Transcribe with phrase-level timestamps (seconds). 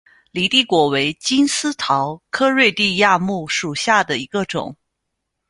[0.33, 4.75] 犁地果为金丝桃科瑞地亚木属下的一个种。